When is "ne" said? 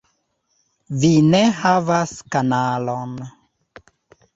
1.27-1.43